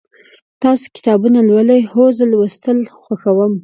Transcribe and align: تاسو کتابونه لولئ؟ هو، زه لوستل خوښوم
تاسو 0.61 0.83
کتابونه 0.95 1.39
لولئ؟ 1.49 1.79
هو، 1.91 2.03
زه 2.17 2.23
لوستل 2.31 2.79
خوښوم 3.01 3.53